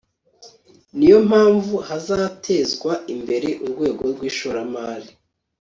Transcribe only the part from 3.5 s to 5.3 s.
urwego rw'ishoramari